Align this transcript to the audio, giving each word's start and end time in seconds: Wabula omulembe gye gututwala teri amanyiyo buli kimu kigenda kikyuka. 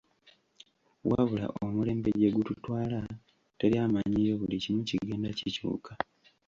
Wabula 1.09 1.45
omulembe 1.63 2.09
gye 2.19 2.29
gututwala 2.35 2.99
teri 3.59 3.75
amanyiyo 3.85 4.33
buli 4.41 4.57
kimu 4.63 4.81
kigenda 4.89 5.29
kikyuka. 5.37 5.91